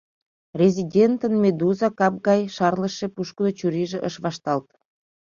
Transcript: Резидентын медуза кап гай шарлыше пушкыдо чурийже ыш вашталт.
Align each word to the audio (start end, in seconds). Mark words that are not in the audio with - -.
Резидентын 0.59 1.33
медуза 1.43 1.89
кап 1.99 2.15
гай 2.27 2.41
шарлыше 2.55 3.07
пушкыдо 3.15 3.51
чурийже 3.59 3.99
ыш 4.07 4.15
вашталт. 4.23 4.67